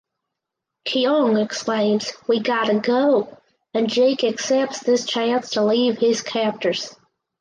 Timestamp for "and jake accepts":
3.75-4.79